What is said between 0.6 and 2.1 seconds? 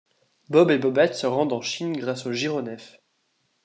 et Bobette se rendent en Chine